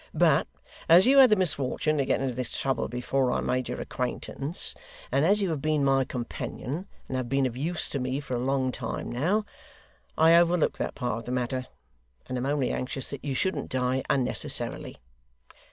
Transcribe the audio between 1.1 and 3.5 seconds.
had the misfortune to get into this trouble before I